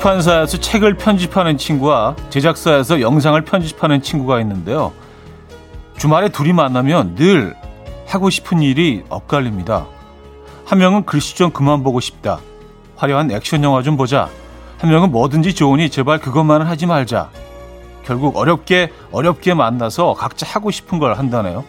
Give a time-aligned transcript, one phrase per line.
[0.00, 4.92] 출판사에서 책을 편집하는 친구와 제작사에서 영상을 편집하는 친구가 있는데요.
[5.98, 7.54] 주말에 둘이 만나면 늘
[8.06, 9.86] 하고 싶은 일이 엇갈립니다.
[10.64, 12.40] 한 명은 글씨 좀 그만 보고 싶다.
[12.96, 14.30] 화려한 액션 영화 좀 보자.
[14.78, 17.30] 한 명은 뭐든지 좋으니 제발 그것만은 하지 말자.
[18.02, 21.64] 결국 어렵게 어렵게 만나서 각자 하고 싶은 걸 한다네요.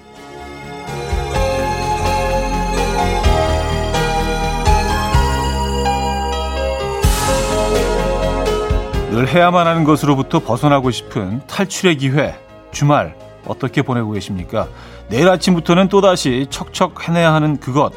[9.12, 12.34] 늘 해야만 하는 것으로부터 벗어나고 싶은 탈출의 기회,
[12.72, 13.14] 주말
[13.46, 14.70] 어떻게 보내고 계십니까?
[15.10, 17.92] 내일 아침부터는 또다시 척척 해내야 하는 그것.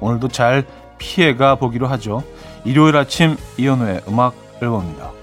[0.00, 0.66] 오늘도 잘
[0.98, 2.22] 피해가 보기로 하죠.
[2.66, 5.17] 일요일 아침 이연우의 음악 앨범입니다.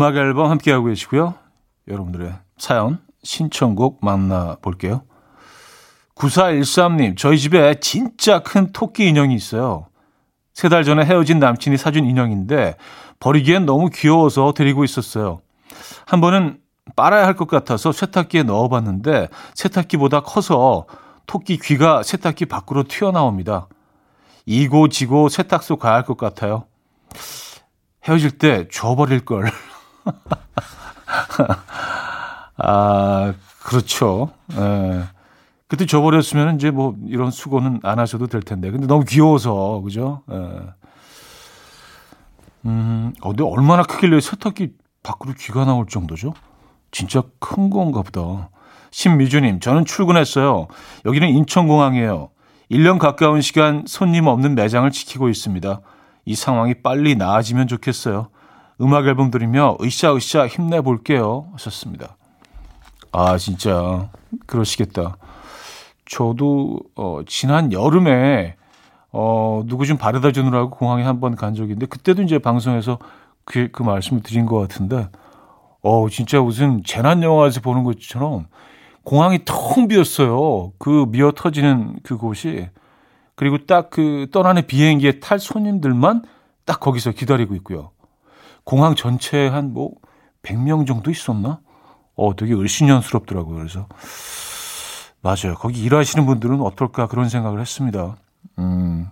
[0.00, 1.34] 음악 앨범 함께하고 계시고요.
[1.86, 5.02] 여러분들의 사연, 신청곡 만나볼게요.
[6.14, 9.88] 9413님, 저희 집에 진짜 큰 토끼 인형이 있어요.
[10.54, 12.76] 세 달 전에 헤어진 남친이 사준 인형인데
[13.18, 15.42] 버리기엔 너무 귀여워서 데리고 있었어요.
[16.06, 16.60] 한 번은
[16.96, 20.86] 빨아야 할 것 같아서 세탁기에 넣어봤는데 세탁기보다 커서
[21.26, 23.68] 토끼 귀가 세탁기 밖으로 튀어나옵니다.
[24.46, 26.64] 이고 지고 세탁소 가야 할 것 같아요.
[28.08, 29.44] 헤어질 때 줘버릴 걸.
[32.56, 33.34] 아,
[33.64, 34.30] 그렇죠.
[34.52, 35.02] 예.
[35.68, 38.70] 그때 줘버렸으면 이제 뭐 이런 수고는 안 하셔도 될 텐데.
[38.70, 40.22] 근데 너무 귀여워서, 그죠?
[40.30, 40.36] 예.
[42.66, 44.72] 음, 어, 근데 얼마나 크길래 세탁기
[45.02, 46.34] 밖으로 귀가 나올 정도죠?
[46.90, 48.50] 진짜 큰 건가 보다.
[48.90, 50.66] 신미주님, 저는 출근했어요.
[51.06, 52.30] 여기는 인천공항이에요.
[52.70, 55.80] 1년 가까운 시간 손님 없는 매장을 지키고 있습니다.
[56.24, 58.28] 이 상황이 빨리 나아지면 좋겠어요.
[58.80, 61.48] 음악 앨범 들으며 으쌰으쌰 힘내볼게요.
[61.52, 62.16] 하셨습니다.
[63.12, 64.10] 아, 진짜.
[64.46, 65.16] 그러시겠다.
[66.06, 68.56] 저도, 어, 지난 여름에,
[69.12, 72.98] 어, 누구 좀 바래다 주느라고 공항에 한 번 간 적이 있는데, 그때도 이제 방송에서
[73.44, 75.08] 그, 그 말씀을 드린 것 같은데,
[75.82, 78.46] 어, 진짜 무슨 재난영화에서 보는 것처럼
[79.04, 80.72] 공항이 텅 비었어요.
[80.78, 82.68] 그 미어 터지는 그곳이.
[83.34, 86.22] 그리고 딱 그 떠나는 비행기에 탈 손님들만
[86.66, 87.90] 딱 거기서 기다리고 있고요.
[88.70, 89.94] 공항 전체에 한 뭐
[90.44, 91.60] 100명 정도 있었나?
[92.14, 93.56] 어, 되게 을신연스럽더라고요.
[93.56, 93.88] 그래서
[95.22, 95.56] 맞아요.
[95.58, 98.16] 거기 일하시는 분들은 어떨까 그런 생각을 했습니다.
[98.60, 99.08] 음.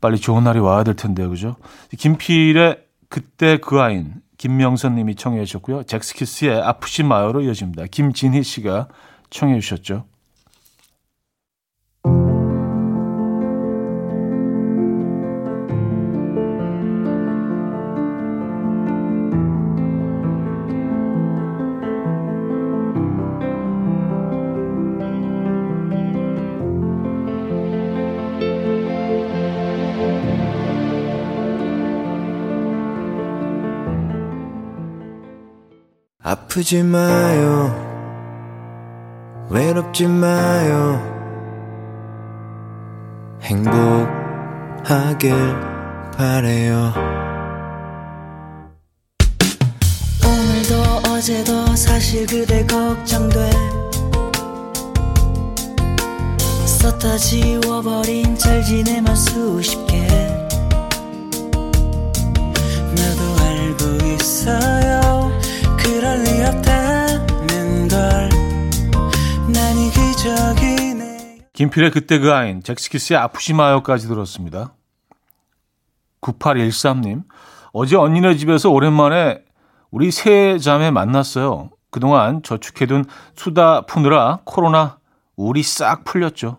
[0.00, 1.30] 빨리 좋은 날이 와야 될 텐데요.
[1.30, 1.54] 그죠?
[1.96, 5.84] 김필의 그때 그 아인 김명선 님이 청해 주셨고요.
[5.84, 7.84] 잭스키스의 아프지 마요로 이어집니다.
[7.86, 8.88] 김진희 씨가
[9.30, 10.04] 청해 주셨죠.
[36.50, 37.70] 아프지 마요.
[39.50, 41.00] 외롭지 마요.
[43.40, 45.32] 행복하길
[46.16, 46.92] 바래요.
[50.26, 53.52] 오늘도 어제도 사실 그대 걱정돼.
[56.66, 59.78] 썼다 지워버린 잘 지내만 수십
[71.60, 74.72] 김필의 그때 그 아인, 잭스키스의 아프지 마요까지 들었습니다.
[76.22, 77.24] 9813님,
[77.74, 79.44] 어제 언니네 집에서 오랜만에
[79.90, 81.68] 우리 세 자매 만났어요.
[81.90, 83.04] 그동안 저축해둔
[83.34, 85.00] 수다 푸느라 코로나
[85.36, 86.56] 우리 싹 풀렸죠.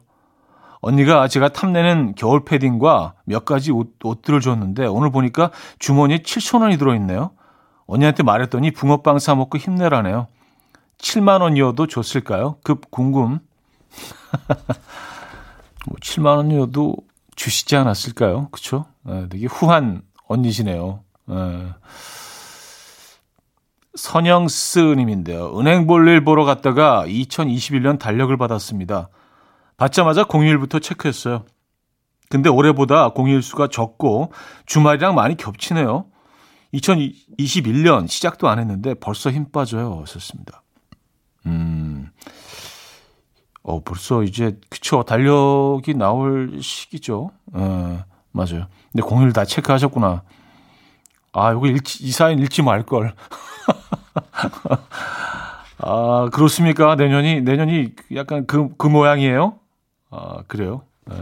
[0.82, 5.50] 언니가 제가 탐내는 겨울 패딩과 몇 가지 옷, 옷들을 줬는데 오늘 보니까
[5.80, 7.32] 주머니에 7천 원이 들어있네요.
[7.88, 10.28] 언니한테 말했더니 붕어빵 사 먹고 힘내라네요.
[11.00, 12.58] 7만 원이어도 줬을까요?
[12.64, 13.40] 급 궁금.
[15.88, 16.96] 뭐 7만 원이어도
[17.36, 18.50] 주시지 않았을까요?
[18.52, 18.86] 그쵸?
[19.04, 21.04] 네, 되게 후한 언니시네요.
[21.26, 21.70] 네.
[23.96, 25.58] 선영스님인데요.
[25.60, 29.10] 은행 볼일 보러 갔다가 2021년 달력을 받았습니다.
[29.78, 31.46] 받자마자 공휴일부터 체크했어요.
[32.30, 34.32] 근데 올해보다 공휴일 수가 적고
[34.66, 36.06] 주말이랑 많이 겹치네요.
[36.74, 40.06] 2021년 시작도 안 했는데 벌써 힘 빠져요.
[40.08, 40.64] 썼습니다.
[41.46, 42.10] 음,
[43.64, 45.04] 어, 벌써 이제, 그쵸.
[45.04, 47.32] 달력이 나올 시기죠.
[47.56, 48.68] 예, 맞아요.
[48.92, 50.24] 근데 공휴일 다 체크하셨구나.
[51.34, 53.14] 아, 요거 읽지, 이 사연 읽지 말걸.
[55.78, 56.96] 아, 그렇습니까?
[56.96, 59.56] 내년이, 내년이 약간 그, 그 모양이에요?
[60.10, 60.82] 아, 그래요?
[61.06, 61.16] 네.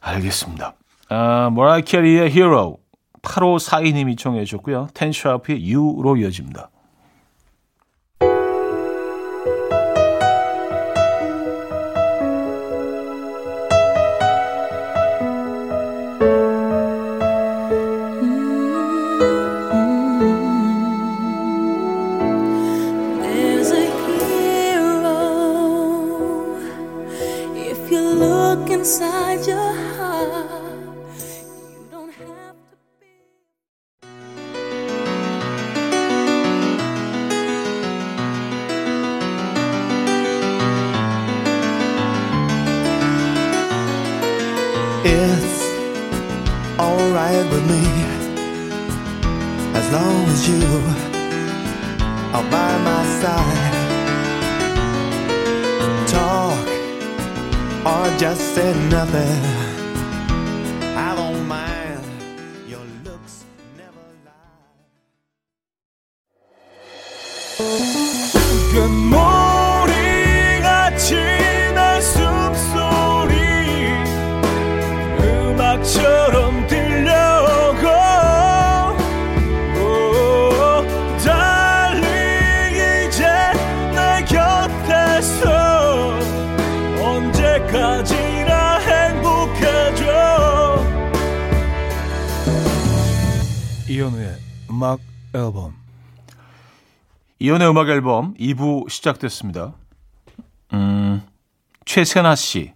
[0.00, 0.74] 알겠습니다.
[1.08, 2.78] 아, 모라이 캐리의 히어로.
[3.22, 4.88] 8542님이 청해 주셨고요.
[4.94, 6.70] 텐샤프의 유로 이어집니다.
[45.04, 45.62] It's
[46.78, 47.82] alright with me
[49.74, 50.62] as long as you
[52.32, 53.74] are by my side.
[56.06, 56.68] Talk
[57.84, 59.61] or just say nothing.
[97.42, 99.72] 이연의 음악 앨범 2부 시작됐습니다.
[100.74, 101.26] 음,
[101.84, 102.72] 최세나 씨.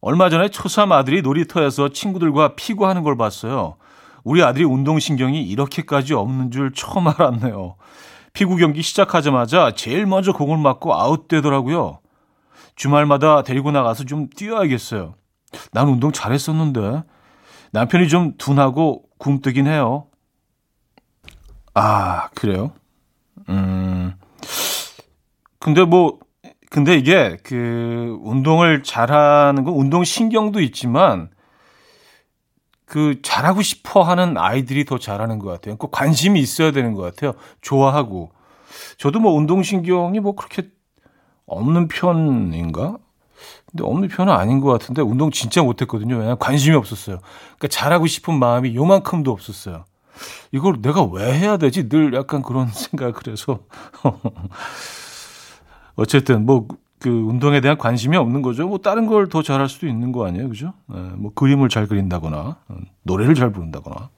[0.00, 3.76] 얼마 전에 초삼 아들이 놀이터에서 친구들과 피구하는 걸 봤어요.
[4.24, 7.76] 우리 아들이 운동신경이 이렇게까지 없는 줄 처음 알았네요.
[8.32, 12.00] 피구 경기 시작하자마자 제일 먼저 공을 맞고 아웃되더라고요.
[12.74, 15.14] 주말마다 데리고 나가서 좀 뛰어야겠어요.
[15.70, 17.04] 난 운동 잘했었는데.
[17.70, 20.08] 남편이 좀 둔하고 굼뜨긴 해요.
[21.72, 22.72] 아, 그래요?
[23.50, 24.14] 음.
[25.58, 26.18] 근데 뭐,
[26.70, 31.30] 근데 이게 그 운동을 잘하는 건 운동 신경도 있지만
[32.86, 35.76] 그 잘하고 싶어 하는 아이들이 더 잘하는 것 같아요.
[35.76, 37.34] 그 관심이 있어야 되는 것 같아요.
[37.60, 38.32] 좋아하고.
[38.98, 40.70] 저도 뭐 운동 신경이 뭐 그렇게
[41.46, 42.98] 없는 편인가?
[43.66, 46.16] 근데 없는 편은 아닌 것 같은데 운동 진짜 못했거든요.
[46.16, 47.18] 왜냐면 관심이 없었어요.
[47.58, 49.84] 그러니까 잘하고 싶은 마음이 요만큼도 없었어요.
[50.52, 51.88] 이걸 내가 왜 해야 되지?
[51.88, 53.60] 늘 약간 그런 생각을 해서.
[55.96, 56.66] 어쨌든 뭐
[57.00, 58.68] 그 운동에 대한 관심이 없는 거죠.
[58.68, 60.74] 뭐 다른 걸 더 잘할 수도 있는 거 아니에요, 그죠?
[60.86, 64.10] 네, 뭐 그림을 잘 그린다거나 어, 노래를 잘 부른다거나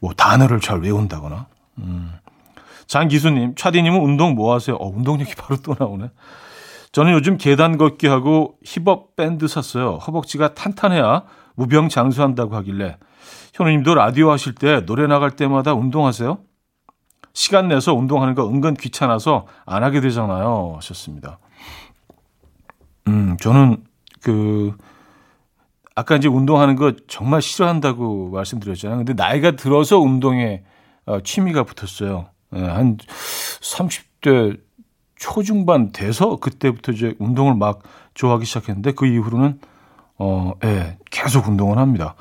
[0.00, 1.46] 뭐 단어를 잘 외운다거나.
[1.78, 2.12] 음.
[2.86, 4.76] 장기수님, 차디님은 운동 뭐 하세요?
[4.76, 6.10] 어, 운동력이 바로 또 나오네.
[6.92, 9.96] 저는 요즘 계단 걷기 하고 힙업 밴드 샀어요.
[9.96, 11.24] 허벅지가 탄탄해야
[11.56, 12.96] 무병장수한다고 하길래
[13.56, 16.38] 현우님도 라디오 하실 때 노래 나갈 때마다 운동하세요?
[17.32, 20.74] 시간 내서 운동하는 거 은근 귀찮아서 안 하게 되잖아요.
[20.76, 21.38] 하셨습니다.
[23.08, 23.82] 음, 저는
[24.22, 24.76] 그
[25.94, 28.98] 아까 이제 운동하는 거 정말 싫어한다고 말씀드렸잖아요.
[28.98, 30.62] 근데 나이가 들어서 운동에
[31.06, 32.26] 어, 취미가 붙었어요.
[32.56, 34.60] 예, 한 30대
[35.14, 37.82] 초중반 돼서 그때부터 이제 운동을 막
[38.12, 39.60] 좋아하기 시작했는데 그 이후로는
[40.18, 42.16] 어, 예, 계속 운동을 합니다.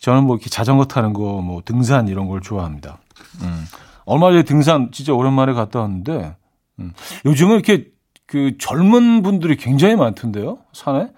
[0.00, 2.98] 저는 뭐 이렇게 자전거 타는 거, 뭐 등산 이런 걸 좋아합니다.
[3.42, 3.64] 음.
[4.04, 6.36] 얼마 전에 등산 진짜 오랜만에 갔다 왔는데
[6.78, 6.92] 음.
[7.24, 7.90] 요즘은 이렇게
[8.26, 11.08] 그 젊은 분들이 굉장히 많던데요, 산에.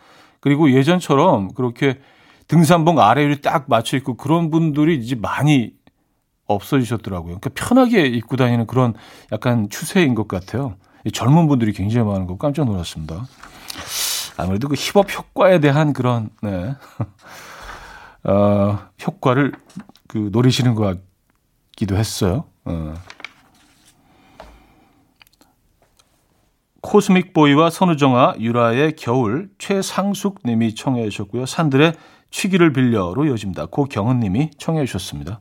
[0.40, 2.00] 그리고 예전처럼 그렇게
[2.48, 5.72] 등산복 아래를 딱 맞춰 입고 그런 분들이 이제 많이
[6.46, 7.38] 없어지셨더라고요.
[7.38, 8.94] 그러니까 편하게 입고 다니는 그런
[9.32, 10.74] 약간 추세인 것 같아요.
[11.12, 13.26] 젊은 분들이 굉장히 많은 거 깜짝 놀랐습니다.
[14.36, 16.74] 아무래도 그 힙업 효과에 대한 그런 네.
[18.24, 19.52] 어, 효과를
[20.08, 21.00] 그 노리시는 것
[21.72, 22.44] 같기도 했어요.
[22.64, 22.94] 어.
[26.82, 31.46] 코스믹 보이와 선우정아, 유라의 겨울, 최상숙 님이 청해 주셨고요.
[31.46, 31.92] 산들의
[32.30, 33.66] 취기를 빌려로 이어집니다.
[33.66, 35.40] 고경은 님이 청해 주셨습니다.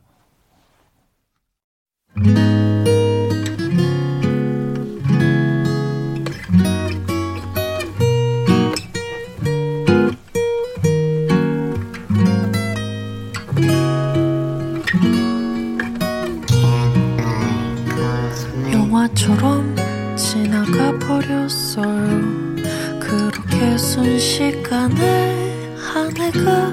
[21.10, 22.54] 버렸어요.
[23.00, 26.70] 그렇게 순식간에 한 해가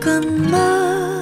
[0.00, 1.13] 끝나.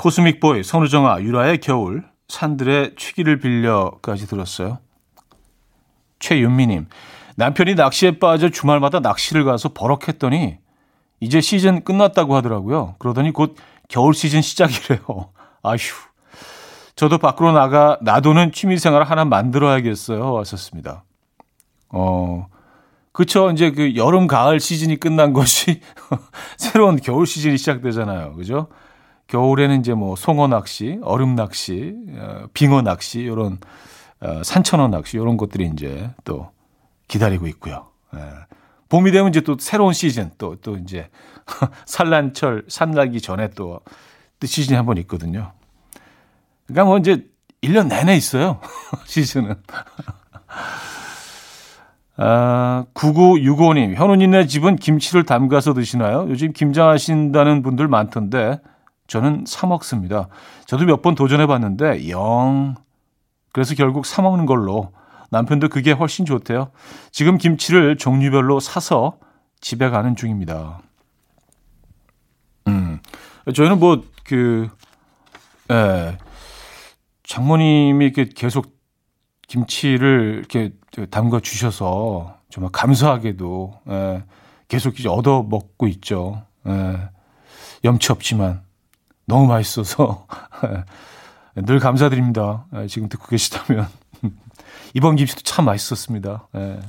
[0.00, 4.78] 코스믹 보이, 선우정아, 유라의 겨울, 산들의 취기를 빌려까지 들었어요.
[6.20, 6.86] 최윤미님,
[7.36, 10.56] 남편이 낚시에 빠져 주말마다 낚시를 가서 버럭했더니
[11.20, 12.94] 이제 시즌 끝났다고 하더라고요.
[12.98, 13.56] 그러더니 곧
[13.88, 15.32] 겨울 시즌 시작이래요.
[15.62, 15.78] 아휴.
[16.96, 20.32] 저도 밖으로 나가 나도는 취미 생활 하나 만들어야겠어요.
[20.32, 21.04] 왔었습니다.
[21.90, 22.46] 어,
[23.12, 23.50] 그쵸.
[23.50, 25.82] 이제 그 여름, 가을 시즌이 끝난 것이
[26.56, 28.34] 새로운 겨울 시즌이 시작되잖아요.
[28.36, 28.68] 그죠?
[29.30, 33.58] 겨울에는 이제 뭐 송어 낚시, 얼음 낚시, 어, 빙어 낚시, 요런,
[34.20, 36.50] 어, 산천어 낚시, 요런 것들이 이제 또
[37.06, 37.86] 기다리고 있고요.
[38.16, 38.20] 예.
[38.88, 41.08] 봄이 되면 이제 또 새로운 시즌, 또, 또 이제
[41.86, 43.80] 산란철, 산나기 전에 또,
[44.40, 45.52] 또 시즌이 한 번 있거든요.
[46.66, 47.24] 그러니까 뭐 이제
[47.62, 48.60] 1년 내내 있어요.
[49.06, 49.54] 시즌은.
[52.16, 56.26] 아, 9965님, 현우님네 집은 김치를 담가서 드시나요?
[56.28, 58.58] 요즘 김장하신다는 분들 많던데,
[59.10, 60.28] 저는 사 먹습니다.
[60.66, 62.76] 저도 몇 번 도전해 봤는데, 영.
[63.52, 64.92] 그래서 결국 사 먹는 걸로.
[65.32, 66.70] 남편도 그게 훨씬 좋대요.
[67.10, 69.18] 지금 김치를 종류별로 사서
[69.60, 70.80] 집에 가는 중입니다.
[72.68, 73.00] 음,
[73.54, 74.68] 저희는 뭐, 그,
[75.70, 76.16] 예,
[77.24, 78.76] 장모님이 이렇게 계속
[79.48, 80.72] 김치를 이렇게
[81.10, 84.24] 담가 주셔서 정말 감사하게도 예,
[84.68, 86.42] 계속 이제 얻어 먹고 있죠.
[86.66, 87.08] 예,
[87.84, 88.62] 염치 없지만
[89.30, 90.26] 너무 맛있어서
[91.56, 92.66] 예, 늘 감사드립니다.
[92.74, 93.88] 예, 지금 듣고 계시다면
[94.94, 96.48] 이번 김치도 참 맛있었습니다.
[96.56, 96.80] 예.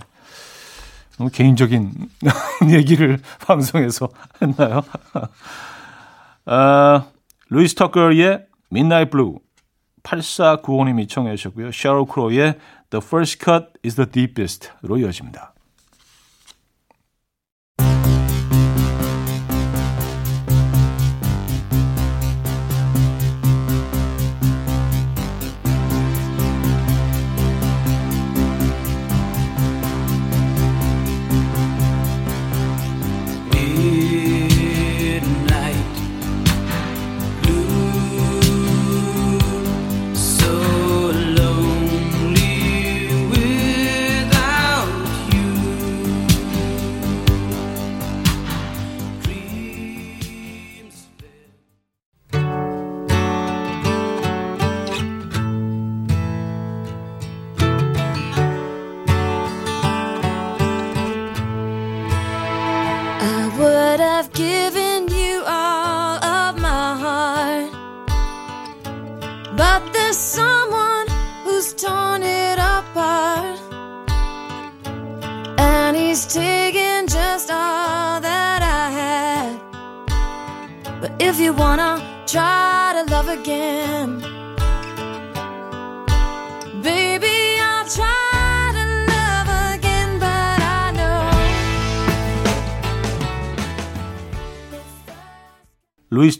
[1.18, 2.10] 너무 개인적인
[2.72, 4.10] 얘기를 방송에서
[4.42, 4.82] 했나요?
[6.46, 7.06] 아,
[7.50, 9.36] 루이스 터커의 Midnight Blue
[10.02, 11.72] 8495님이 청해 주셨고요.
[11.72, 12.58] 샤로 크로의
[12.90, 15.54] The First Cut is the Deepest로 이어집니다.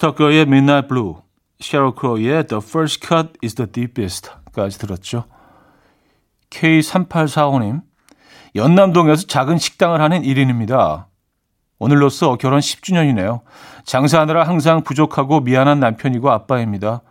[0.02, 1.18] 스 터커의 Midnight Blue,
[1.60, 5.26] 샤로 크로의 The First Cut is the Deepest까지 들었죠.
[6.50, 7.84] K3845님,
[8.56, 11.06] 연남동에서 작은 식당을 하는 1인입니다.
[11.78, 13.42] 오늘로써 결혼 10주년이네요.
[13.86, 17.04] 장사하느라 항상 부족하고 미안한 남편이고 아빠입니다.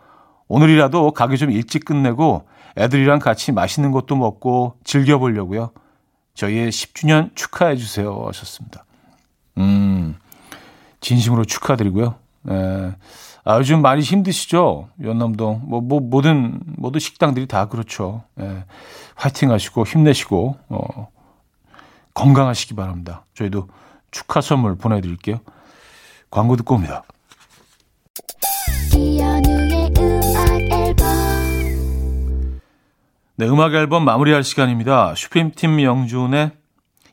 [0.49, 2.45] 오늘이라도 가게 좀 일찍 끝내고
[2.77, 5.71] 애들이랑 같이 맛있는 것도 먹고 즐겨보려고요.
[6.33, 8.83] 저희의 10주년 축하해 주세요 하셨습니다.
[9.59, 10.17] 음,
[10.99, 12.19] 진심으로 축하드리고요.
[12.49, 12.95] 예.
[13.43, 14.89] 아, 요즘 많이 힘드시죠?
[15.03, 15.61] 연남동.
[15.65, 18.23] 뭐, 뭐, 모든, 모든 식당들이 다 그렇죠.
[18.39, 18.65] 예.
[19.15, 21.07] 화이팅 하시고, 힘내시고, 어,
[22.13, 23.25] 건강하시기 바랍니다.
[23.35, 23.67] 저희도
[24.11, 25.39] 축하 선물 보내드릴게요.
[26.29, 27.03] 광고 듣고 옵니다.
[33.35, 35.15] 네, 음악 앨범 마무리할 시간입니다.
[35.15, 36.51] 슈프림팀 영준의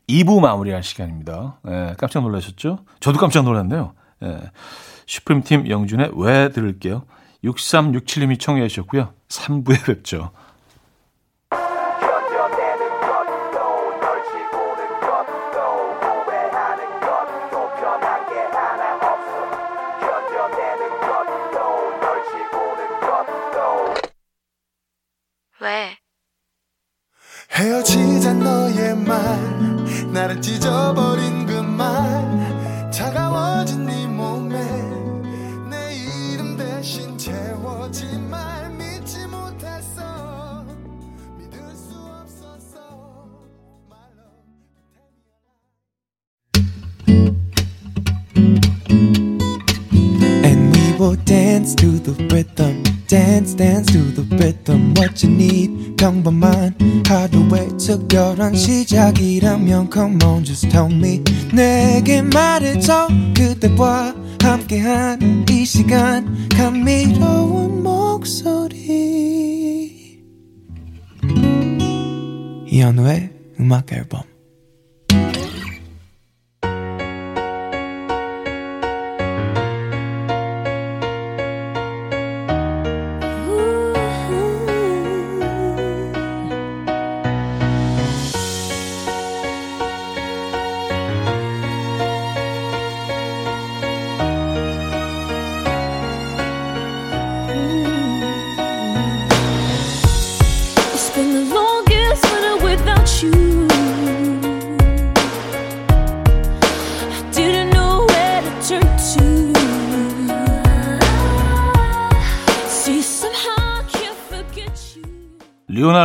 [0.09, 1.59] 2부 마무리할 시간입니다.
[1.63, 2.79] 네, 깜짝 놀라셨죠?
[2.99, 3.93] 저도 깜짝 놀랐네요.
[4.19, 4.39] 네,
[5.09, 7.03] 슈프림팀 영준의 왜 들을게요.
[7.43, 9.11] 6367님이 청해 주셨고요.
[9.27, 10.31] 3부에 뵙죠.
[25.61, 25.97] 왜?
[27.51, 29.17] 헤어지자 너의 말
[30.13, 31.08] 나를 찢어버
[58.49, 61.23] 특별한 시작이라면 come on just tell me.
[61.53, 66.49] 내게 말해줘 그대와 함께한 이 시간.
[66.49, 68.79] 감미로운 목소리.
[72.67, 73.29] 이현우의
[73.59, 74.21] 음악 앨범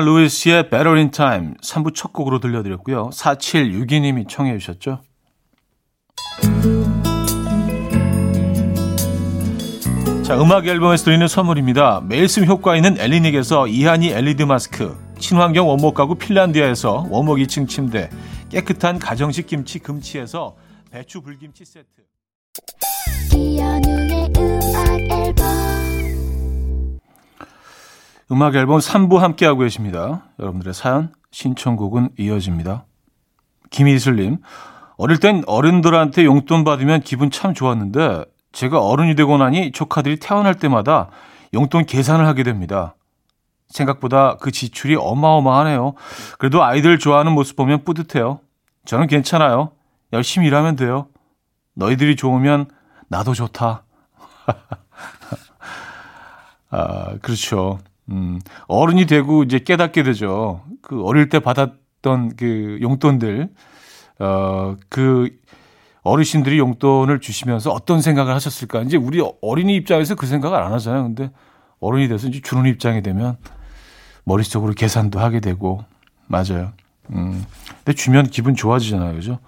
[0.05, 3.11] 루이스의 Better in Time 3부 첫 곡으로 들려드렸고요.
[3.11, 5.01] 4762님이 청해 주셨죠.
[10.25, 12.01] 자, 음악 앨범에서 드리는 선물입니다.
[12.07, 18.09] 매일 쓰 효과 있는 엘리닉에서 이하니 LED 마스크, 친환경 원목 가구 핀란디아에서 원목 2층 침대,
[18.49, 20.57] 깨끗한 가정식 김치 금치에서
[20.91, 22.05] 배추 불김치 세트.
[28.31, 30.25] 음악 앨범 3부 함께하고 계십니다.
[30.39, 32.85] 여러분들의 사연, 신청곡은 이어집니다.
[33.71, 34.39] 김희슬님,
[34.97, 41.11] 어릴 땐 어른들한테 용돈 받으면 기분 참 좋았는데, 제가 어른이 되고 나니 조카들이 태어날 때마다
[41.53, 42.95] 용돈 계산을 하게 됩니다.
[43.69, 45.95] 생각보다 그 지출이 어마어마하네요.
[46.39, 48.41] 그래도 아이들 좋아하는 모습 보면 뿌듯해요.
[48.85, 49.73] 저는 괜찮아요.
[50.13, 51.09] 열심히 일하면 돼요.
[51.75, 52.67] 너희들이 좋으면
[53.09, 53.83] 나도 좋다.
[56.71, 57.81] 아, 그렇죠.
[58.11, 60.63] 음, 어른이 되고 이제 깨닫게 되죠.
[60.83, 63.49] 그 어릴 때 받았던 그 용돈들,
[64.21, 65.31] 어, 그
[66.03, 68.83] 어르신들이 용돈을 주시면서 어떤 생각을 하셨을까?
[68.83, 71.03] 이제 우리 어린이 입장에서 그 생각을 안 하잖아요.
[71.05, 71.31] 근데
[71.81, 73.39] 어른이 돼서 이제 주는 입장이 되면
[74.25, 75.85] 머릿속으로 계산도 하게 되고,
[76.27, 76.73] 맞아요.
[77.11, 77.45] 음,
[77.85, 79.15] 근데 주면 기분 좋아지잖아요.
[79.15, 79.39] 그죠?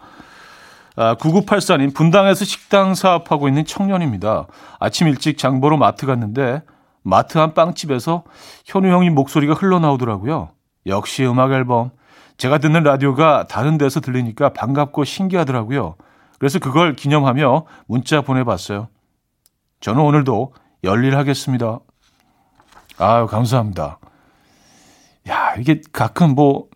[0.96, 4.46] 아, 9984님, 분당에서 식당 사업하고 있는 청년입니다.
[4.80, 6.62] 아침 일찍 장보러 마트 갔는데,
[7.06, 8.24] 마트 한 빵집에서
[8.64, 10.50] 현우 형님 목소리가 흘러나오더라고요.
[10.86, 11.90] 역시 음악 앨범.
[12.36, 15.94] 제가 듣는 라디오가 다른 데서 들리니까 반갑고 신기하더라고요.
[16.40, 18.88] 그래서 그걸 기념하며 문자 보내봤어요.
[19.78, 21.78] 저는 오늘도 열일하겠습니다.
[22.98, 24.00] 아유, 감사합니다.
[25.28, 26.66] 야, 이게 가끔 뭐,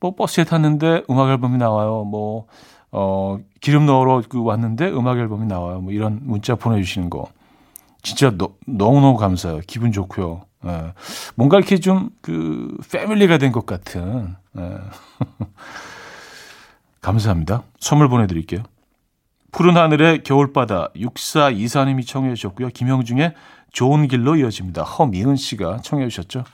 [0.00, 2.02] 뭐 버스에 탔는데 음악 앨범이 나와요.
[2.02, 2.46] 뭐,
[2.90, 5.80] 어, 기름 넣으러 그 왔는데 음악 앨범이 나와요.
[5.80, 7.28] 뭐 이런 문자 보내주시는 거.
[8.02, 9.60] 진짜 너, 너무너무 감사해요.
[9.66, 10.42] 기분 좋고요.
[10.66, 10.92] 예.
[11.36, 14.34] 뭔가 이렇게 좀 그 패밀리가 된 것 같은.
[14.58, 14.78] 예.
[17.00, 17.62] 감사합니다.
[17.80, 18.62] 선물 보내드릴게요.
[19.52, 22.68] 푸른 하늘의 겨울바다 6424님이 청해 주셨고요.
[22.68, 23.34] 김형중의
[23.72, 24.82] 좋은 길로 이어집니다.
[24.82, 26.44] 허미은 씨가 청해 주셨죠.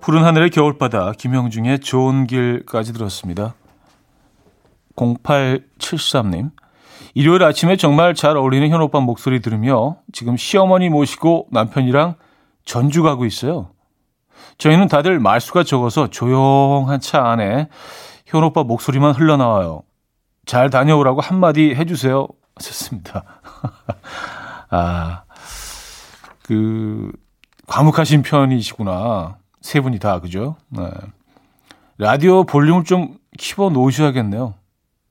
[0.00, 3.54] 푸른 하늘의 겨울바다 김영중의 좋은 길까지 들었습니다.
[4.96, 6.50] 0873님
[7.14, 12.14] 일요일 아침에 정말 잘 어울리는 현 오빠 목소리 들으며 지금 시어머니 모시고 남편이랑
[12.64, 13.70] 전주 가고 있어요.
[14.58, 17.68] 저희는 다들 말수가 적어서 조용한 차 안에
[18.26, 19.82] 현 오빠 목소리만 흘러나와요.
[20.46, 22.26] 잘 다녀오라고 한마디 해주세요.
[22.56, 23.24] 하셨습니다.
[24.70, 25.22] 아,
[26.44, 27.10] 그,
[27.66, 29.39] 과묵하신 편이시구나.
[29.60, 30.56] 세 분이 다, 그죠?
[30.68, 30.88] 네.
[31.98, 34.54] 라디오 볼륨을 좀 키워 놓으셔야겠네요.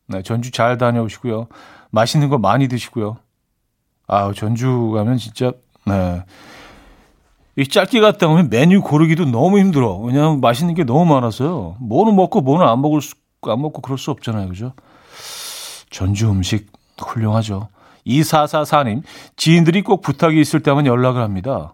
[0.08, 1.48] 네, 전주 잘 다녀오시고요.
[1.92, 3.18] 맛있는 거 많이 드시고요.
[4.08, 5.52] 아, 전주 가면 진짜,
[5.86, 6.24] 네.
[7.56, 9.98] 이 짧게 갔다 오면 메뉴 고르기도 너무 힘들어.
[9.98, 11.76] 왜냐하면 맛있는 게 너무 많아서요.
[11.80, 14.48] 뭐는 먹고 뭐는 안 먹을 수, 안 먹고 그럴 수 없잖아요.
[14.48, 14.74] 그죠?
[15.90, 17.68] 전주 음식 훌륭하죠.
[18.08, 19.04] 2444님,
[19.36, 21.74] 지인들이 꼭 부탁이 있을 때만 연락을 합니다.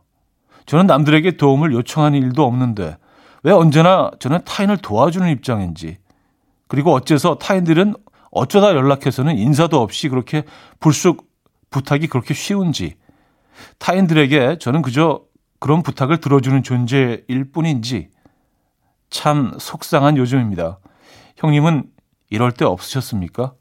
[0.65, 2.97] 저는 남들에게 도움을 요청하는 일도 없는데
[3.43, 5.97] 왜 언제나 저는 타인을 도와주는 입장인지
[6.67, 7.95] 그리고 어째서 타인들은
[8.31, 10.43] 어쩌다 연락해서는 인사도 없이 그렇게
[10.79, 11.27] 불쑥
[11.69, 12.95] 부탁이 그렇게 쉬운지
[13.77, 15.21] 타인들에게 저는 그저
[15.59, 18.09] 그런 부탁을 들어주는 존재일 뿐인지
[19.09, 20.79] 참 속상한 요즘입니다.
[21.37, 21.83] 형님은
[22.29, 23.53] 이럴 때 없으셨습니까?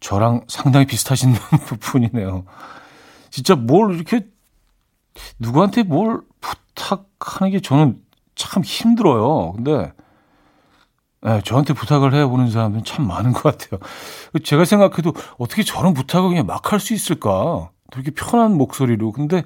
[0.00, 1.34] 저랑 상당히 비슷하신
[1.80, 2.44] 분이네요.
[3.36, 4.26] 진짜 뭘 이렇게
[5.38, 8.00] 누구한테 뭘 부탁하는 게 저는
[8.34, 9.52] 참 힘들어요.
[9.52, 9.92] 근데
[11.20, 13.78] 네, 저한테 부탁을 해보는 사람들은 참 많은 것 같아요.
[14.42, 17.68] 제가 생각해도 어떻게 저런 부탁을 그냥 막 할 수 있을까?
[17.90, 19.12] 되게 편한 목소리로.
[19.12, 19.44] 근데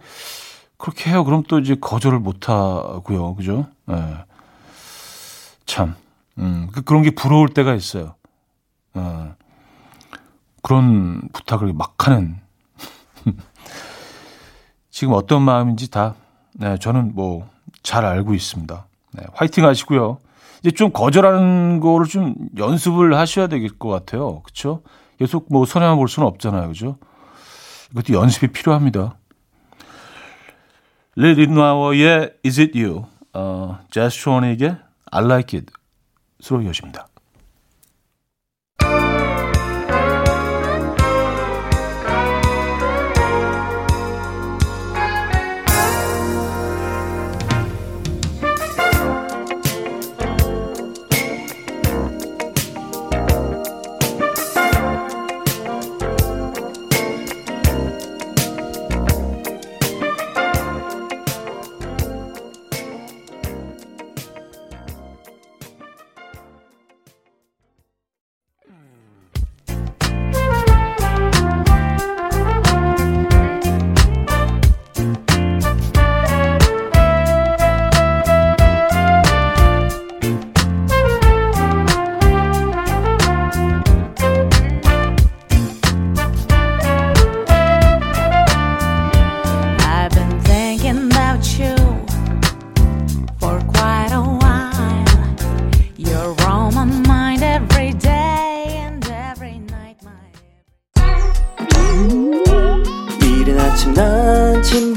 [0.76, 1.24] 그렇게 해요.
[1.24, 3.35] 그럼 또 이제 거절을 못 하고요.
[3.35, 3.66] 그죠?
[3.87, 3.96] 네.
[5.66, 5.96] 참.
[6.38, 8.14] 음, 그, 그런 게 부러울 때가 있어요.
[8.94, 9.35] 어,
[10.62, 12.37] 그런 부탁을 막 하는.
[14.90, 16.14] 지금 어떤 마음인지 다,
[16.54, 17.48] 네, 저는 뭐,
[17.83, 18.87] 잘 알고 있습니다.
[19.12, 20.18] 네, 화이팅 하시고요.
[20.61, 24.42] 이제 좀 거절하는 거를 좀 연습을 하셔야 될 것 같아요.
[24.42, 24.83] 그렇죠?
[25.18, 26.68] 계속 뭐 손해만 볼 수는 없잖아요.
[26.68, 26.98] 그죠?
[27.92, 29.16] 이것도 연습이 필요합니다.
[31.16, 34.76] 릴리나워의 Is It You, 어, 제스 트로닉의
[35.11, 35.72] I Like It
[36.40, 37.06] 수로 이어집니다.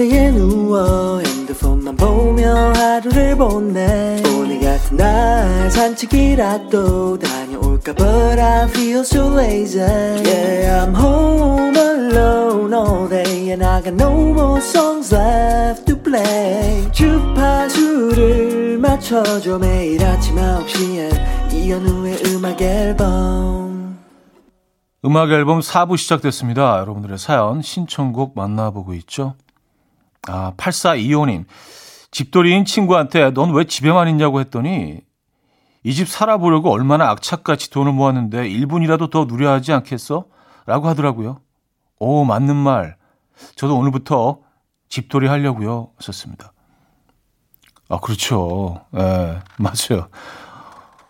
[0.03, 9.33] 침대에 누워 핸드폰만 보며 하루를 보내 오늘 같은 날 산책이라도 다녀올까 But I feel so
[9.37, 15.95] lazy Yeah I'm home alone all day And I got no more songs left to
[16.01, 23.99] play 주파수를 맞춰줘 매일 아침 9시에 이현우의 음악 앨범
[25.05, 26.79] 음악 앨범 4부 시작됐습니다.
[26.79, 29.35] 여러분들의 사연, 신청곡 만나보고 있죠.
[30.27, 31.45] 아, 8425님.
[32.11, 35.01] 집돌이인 친구한테 넌 왜 집에만 있냐고 했더니
[35.85, 40.25] 이 집 살아보려고 얼마나 악착같이 돈을 모았는데 1분이라도 더 누려야 하지 않겠어?
[40.65, 41.41] 라고 하더라고요.
[41.99, 42.95] 오, 맞는 말.
[43.55, 44.39] 저도 오늘부터
[44.87, 45.89] 집돌이 하려고요.
[45.99, 46.53] 썼습니다.
[47.89, 48.85] 아, 그렇죠.
[48.95, 50.07] 예, 맞아요.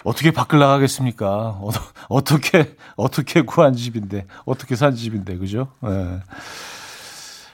[0.04, 1.28] 어떻게 밖을 나가겠습니까?
[1.30, 1.70] 어,
[2.10, 5.68] 어떻게, 어떻게 구한 집인데, 어떻게 산 집인데, 그죠?
[5.86, 6.20] 예.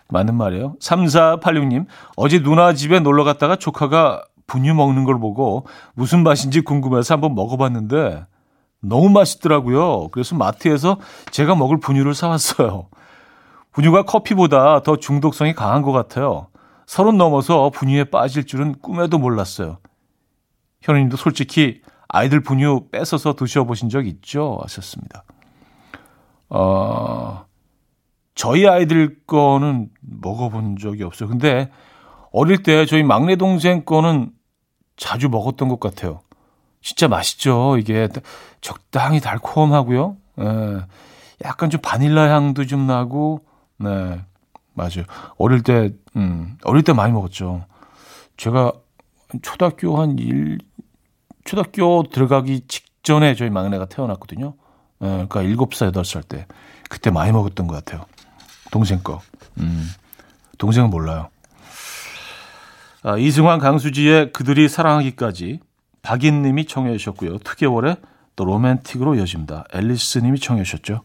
[0.10, 0.76] 맞는 말이에요.
[0.80, 7.36] 3486님, 어제 누나 집에 놀러 갔다가 조카가 분유 먹는 걸 보고 무슨 맛인지 궁금해서 한번
[7.36, 8.26] 먹어봤는데
[8.82, 10.08] 너무 맛있더라고요.
[10.10, 10.98] 그래서 마트에서
[11.32, 12.88] 제가 먹을 분유를 사왔어요.
[13.72, 16.48] 분유가 커피보다 더 중독성이 강한 것 같아요.
[16.88, 19.78] 서른 넘어서 분유에 빠질 줄은 꿈에도 몰랐어요.
[20.82, 24.58] 현우님도 솔직히 아이들 분유 뺏어서 드셔보신 적 있죠?
[24.63, 25.24] 하셨습니다.
[26.50, 27.45] 어,
[28.39, 31.28] 저희 아이들 거는 먹어본 적이 없어요.
[31.28, 31.69] 근데
[32.32, 34.32] 어릴 때 저희 막내 동생 거는
[34.95, 36.21] 자주 먹었던 것 같아요.
[36.80, 37.75] 진짜 맛있죠.
[37.78, 38.08] 이게
[38.62, 40.15] 적당히 달콤하고요.
[40.39, 40.78] 예,
[41.43, 43.41] 약간 좀 바닐라 향도 좀 나고,
[43.75, 44.21] 네,
[44.73, 45.04] 맞아요.
[45.38, 47.65] 어릴 때, 음, 어릴 때 많이 먹었죠.
[48.38, 48.71] 제가
[49.41, 50.60] 초등학교 한 일,
[51.43, 54.54] 초등학교 들어가기 직전에 저희 막내가 태어났거든요.
[55.02, 56.47] 예, 그러니까 일곱 살 여덟 살 때.
[56.88, 58.06] 그때 많이 먹었던 것 같아요.
[58.71, 59.21] 동생 거.
[59.60, 59.88] 음,
[60.58, 61.29] 동생은 몰라요.
[63.03, 65.60] 아, 이승환 강수지의 그들이 사랑하기까지
[66.01, 67.39] 박인님이 청해 주셨고요.
[67.39, 67.99] 2개월에
[68.36, 69.65] 또 로맨틱으로 이어집니다.
[69.73, 71.01] 앨리스님이 청해 주셨죠.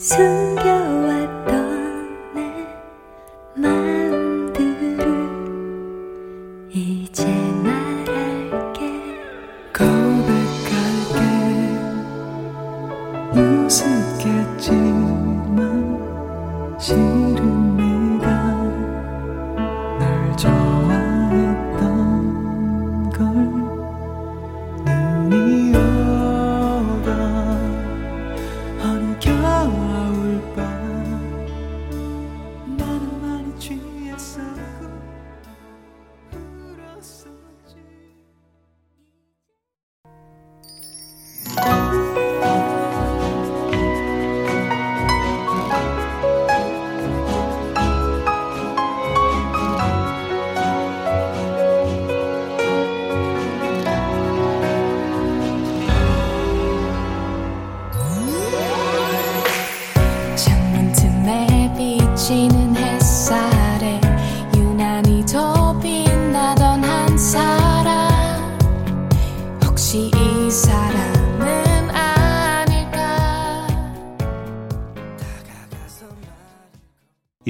[0.00, 0.59] 오랫동안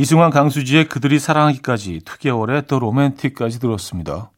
[0.01, 4.31] 이승환 강수지의 그들이 사랑하기까지 2개월에 또 로맨틱까지 들었습니다.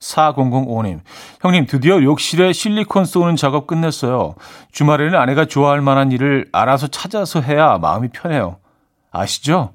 [0.00, 0.98] 4005님,
[1.40, 4.34] 형님 드디어 욕실에 실리콘 쏘는 작업 끝냈어요.
[4.72, 8.58] 주말에는 아내가 좋아할 만한 일을 알아서 찾아서 해야 마음이 편해요.
[9.12, 9.74] 아시죠?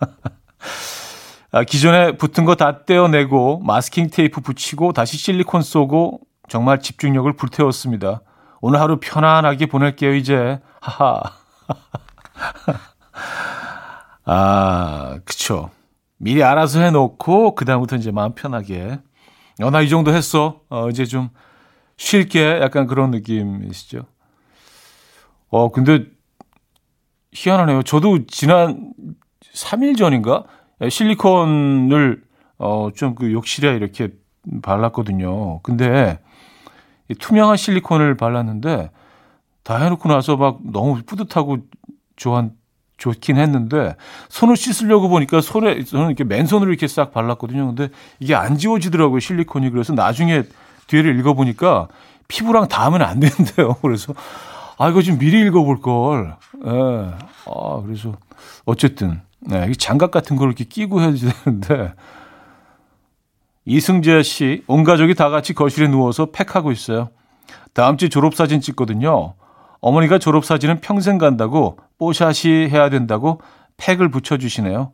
[1.50, 8.20] 아, 기존에 붙은 거 다 떼어내고 마스킹 테이프 붙이고 다시 실리콘 쏘고 정말 집중력을 불태웠습니다.
[8.60, 10.60] 오늘 하루 편안하게 보낼게요, 이제.
[10.82, 11.22] 하하.
[14.24, 15.70] 아, 그쵸.
[16.18, 18.98] 미리 알아서 해놓고, 그다음부터 이제 마음 편하게.
[19.62, 20.60] 어, 나 이 정도 했어.
[20.68, 21.28] 어, 이제 좀
[21.98, 22.60] 쉴게.
[22.62, 24.06] 약간 그런 느낌이시죠.
[25.50, 26.06] 어, 근데
[27.32, 27.82] 희한하네요.
[27.82, 28.92] 저도 지난
[29.54, 30.44] 3일 전인가?
[30.88, 32.22] 실리콘을,
[32.58, 34.10] 어, 좀 그 욕실에 이렇게
[34.62, 35.60] 발랐거든요.
[35.62, 36.18] 근데
[37.08, 38.90] 이 투명한 실리콘을 발랐는데
[39.62, 41.58] 다 해놓고 나서 막 너무 뿌듯하고
[42.16, 42.48] 좋아,
[43.04, 43.96] 좋긴 했는데
[44.30, 47.66] 손을 씻으려고 보니까 손에 저는 이렇게 맨손으로 이렇게 싹 발랐거든요.
[47.66, 50.44] 근데 이게 안 지워지더라고요 실리콘이 그래서 나중에
[50.86, 51.88] 뒤를 읽어보니까
[52.28, 53.74] 피부랑 닿으면 안 된대요.
[53.82, 54.14] 그래서
[54.78, 56.36] 아 이거 좀 미리 읽어볼 걸.
[56.64, 56.70] 예.
[56.70, 58.14] 아 그래서
[58.64, 61.92] 어쨌든 네, 이 장갑 같은 걸 이렇게 끼고 해야 되는데
[63.66, 67.10] 이승재 씨 온 가족이 다 같이 거실에 누워서 팩하고 있어요.
[67.74, 69.34] 다음 주 졸업 사진 찍거든요.
[69.80, 73.40] 어머니가 졸업 사진은 평생 간다고 뽀샷이 해야 된다고
[73.78, 74.92] 팩을 붙여주시네요.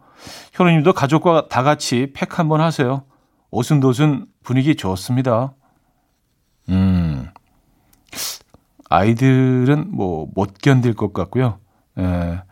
[0.52, 3.02] 현우님도 가족과 다 같이 팩 한번 하세요.
[3.50, 5.52] 오순도순 분위기 좋습니다.
[6.68, 7.28] 음,
[8.88, 11.58] 아이들은 뭐 못 견딜 것 같고요.
[11.98, 12.42] 예,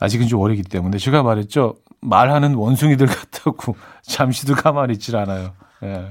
[0.00, 1.76] 아직은 좀 어리기 때문에 제가 말했죠.
[2.00, 5.52] 말하는 원숭이들 같다고 잠시도 가만히 있질 않아요.
[5.84, 6.08] 예.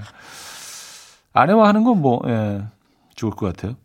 [1.34, 2.62] 아내와 하는 건 뭐, 예,
[3.16, 3.76] 좋을 것 같아요.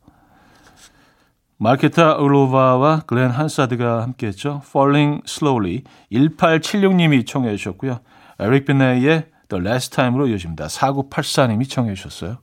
[1.59, 4.63] 마르케타 울로바와 글렌 한사드가 함께했죠.
[4.67, 8.01] Falling Slowly 1876님이 청해 주셨고요.
[8.39, 10.67] 에릭 비네의 The Last Time으로 이어집니다.
[10.67, 12.39] 4984님이 청해 주셨어요.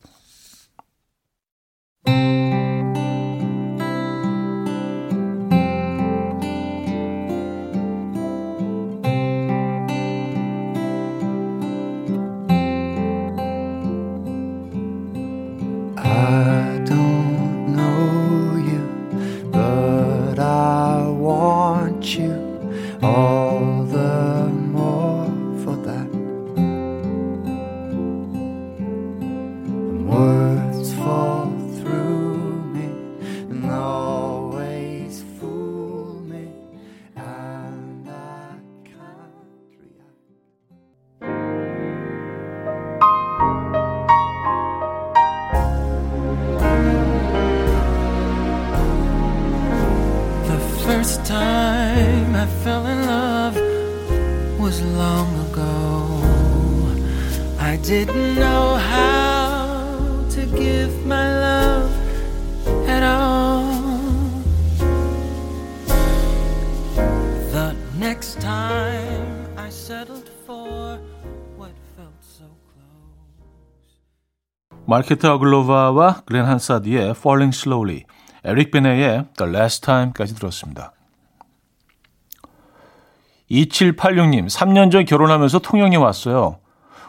[52.42, 53.56] I fell in love
[54.58, 56.20] was long ago.
[57.58, 61.90] I didn't know how to give my love
[62.88, 63.64] at all.
[67.52, 70.98] The next time I settled for
[71.56, 73.94] what felt so close.
[74.86, 78.04] 마르케트 아글로바와 글렌 한사디의 Falling Slowly,
[78.44, 80.92] 에릭 베네의 The Last Time까지 들었습니다.
[83.53, 86.57] 2786님, 3년 전 결혼하면서 통영에 왔어요.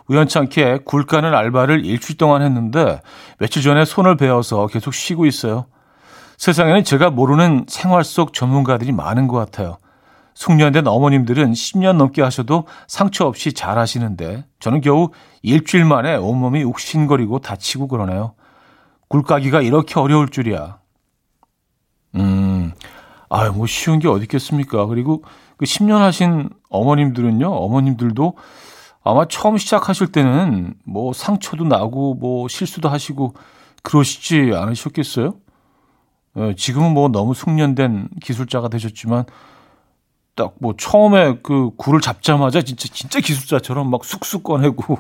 [0.06, 3.00] 우연찮게 굴 까는 알바를 일주일 동안 했는데
[3.38, 5.66] 며칠 전에 손을 베어서 계속 쉬고 있어요.
[6.36, 9.78] 세상에는 제가 모르는 생활 속 전문가들이 많은 것 같아요.
[10.34, 15.10] 숙련된 어머님들은 10년 넘게 하셔도 상처 없이 잘 하시는데 저는 겨우
[15.42, 18.34] 일주일 만에 온몸이 욱신거리고 다치고 그러네요.
[19.08, 20.78] 굴까기가 이렇게 어려울 줄이야.
[22.16, 22.72] 음,
[23.30, 24.86] 아유, 뭐 쉬운 게 어디 있겠습니까?
[24.86, 25.22] 그리고
[25.56, 28.36] 그 10년 하신 어머님들은요, 어머님들도
[29.02, 33.34] 아마 처음 시작하실 때는 뭐 상처도 나고 뭐 실수도 하시고
[33.82, 35.34] 그러시지 않으셨겠어요?
[36.36, 39.24] 어, 지금은 뭐 너무 숙련된 기술자가 되셨지만
[40.34, 44.98] 딱 뭐 처음에 그 굴을 잡자마자 진짜 진짜 기술자처럼 막 쑥쑥 꺼내고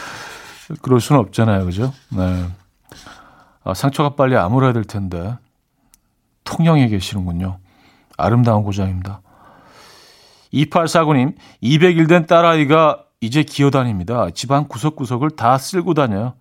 [0.82, 1.92] 그럴 수는 없잖아요, 그죠?
[2.10, 2.46] 네.
[3.64, 5.36] 아, 상처가 빨리 아물어야 될 텐데
[6.44, 7.58] 통영에 계시는군요.
[8.16, 9.20] 아름다운 고장입니다.
[10.52, 14.28] 2849님, 200일 된 딸아이가 이제 기어다닙니다.
[14.30, 16.34] 집안 구석구석을 다 쓸고 다녀요.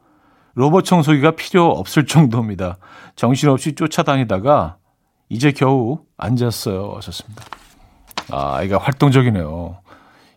[0.53, 2.77] 로봇 청소기가 필요 없을 정도입니다.
[3.15, 4.77] 정신없이 쫓아다니다가
[5.29, 6.93] 이제 겨우 앉았어요.
[6.95, 7.43] 하셨습니다.
[8.31, 9.79] 아, 아이가 활동적이네요.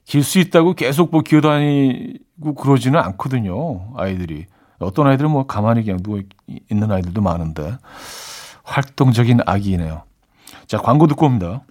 [0.05, 3.93] 길 수 있다고 계속 뭐 기어다니고 그러지는 않거든요.
[3.97, 4.47] 아이들이.
[4.81, 6.21] 어떤 아이들은 뭐 가만히 그냥 누워
[6.71, 7.77] 있는 아이들도 많은데
[8.65, 10.03] 활동적인 아기이네요.
[10.67, 11.63] 자, 광고 듣고 옵니다.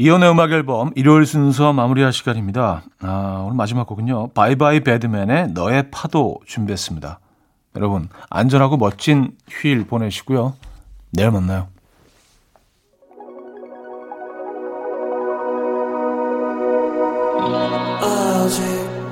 [0.00, 2.82] 이연의 음악 앨범 일요일 순서 마무리할 시간입니다.
[3.00, 4.28] 아, 오늘 마지막 곡은요.
[4.28, 7.18] 바이바이 배드맨의 너의 파도 준비했습니다.
[7.76, 10.54] 여러분, 안전하고 멋진 휴일 보내시고요.
[11.10, 11.66] 내일 만나요.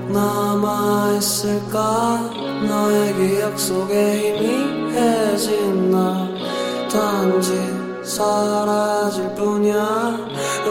[0.09, 1.81] 남아있을까
[2.69, 6.29] 너의 기억 속에 희미해진 나
[8.07, 10.17] 사라질 뿐이야.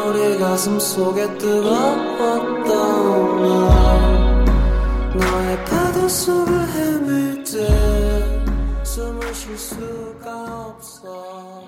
[0.07, 4.45] 우리 가슴 속에 뜨거웠던 날.
[5.15, 8.43] 너의 파도 속을 헤맬 때
[8.83, 11.65] 숨을 쉴 수가 없어